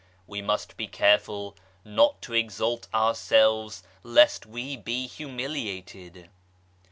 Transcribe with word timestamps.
We 0.25 0.41
must 0.41 0.77
be 0.77 0.87
careful 0.87 1.55
not 1.85 2.23
to 2.23 2.33
exalt 2.33 2.87
ourselves 2.91 3.83
lest 4.01 4.47
we 4.47 4.75
be 4.75 5.05
humiliated. 5.05 6.31